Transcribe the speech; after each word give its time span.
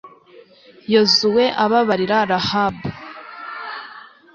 yozuwe 0.93 1.45
ababarira 1.63 2.17
rahabu 2.31 2.87